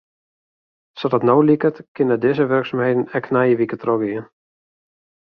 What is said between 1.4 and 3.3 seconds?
liket kinne dizze wurksumheden ek